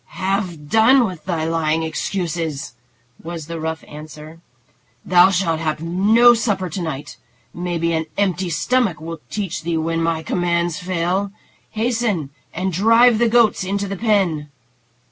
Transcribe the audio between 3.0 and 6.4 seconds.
was the rough answer. "Thou shalt have no